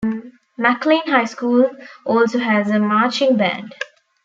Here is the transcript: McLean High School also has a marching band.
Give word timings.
McLean 0.57 1.05
High 1.05 1.25
School 1.25 1.69
also 2.05 2.39
has 2.39 2.71
a 2.71 2.79
marching 2.79 3.37
band. 3.37 3.75